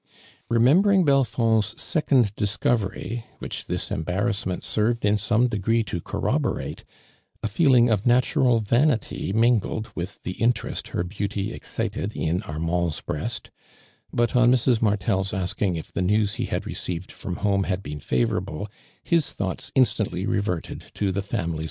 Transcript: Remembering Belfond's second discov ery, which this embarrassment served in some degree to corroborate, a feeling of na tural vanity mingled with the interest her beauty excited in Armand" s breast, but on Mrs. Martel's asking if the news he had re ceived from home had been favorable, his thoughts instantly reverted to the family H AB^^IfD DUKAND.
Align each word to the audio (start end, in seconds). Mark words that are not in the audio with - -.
Remembering 0.49 1.05
Belfond's 1.05 1.79
second 1.79 2.35
discov 2.35 2.81
ery, 2.89 3.27
which 3.37 3.65
this 3.67 3.91
embarrassment 3.91 4.63
served 4.63 5.05
in 5.05 5.15
some 5.15 5.47
degree 5.47 5.83
to 5.83 6.01
corroborate, 6.01 6.83
a 7.43 7.47
feeling 7.47 7.87
of 7.87 8.07
na 8.07 8.19
tural 8.19 8.59
vanity 8.63 9.31
mingled 9.31 9.91
with 9.93 10.23
the 10.23 10.31
interest 10.41 10.87
her 10.87 11.03
beauty 11.03 11.53
excited 11.53 12.15
in 12.15 12.41
Armand" 12.41 12.93
s 12.93 13.01
breast, 13.01 13.51
but 14.11 14.35
on 14.35 14.51
Mrs. 14.51 14.81
Martel's 14.81 15.35
asking 15.35 15.75
if 15.75 15.93
the 15.93 16.01
news 16.01 16.33
he 16.41 16.45
had 16.45 16.65
re 16.65 16.73
ceived 16.73 17.11
from 17.11 17.35
home 17.35 17.65
had 17.65 17.83
been 17.83 17.99
favorable, 17.99 18.69
his 19.03 19.31
thoughts 19.31 19.71
instantly 19.75 20.25
reverted 20.25 20.83
to 20.95 21.11
the 21.11 21.21
family 21.21 21.49
H 21.49 21.51
AB^^IfD 21.51 21.51
DUKAND. 21.51 21.59